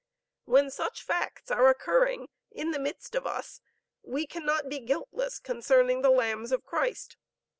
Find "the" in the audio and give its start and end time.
2.71-2.79, 6.01-6.09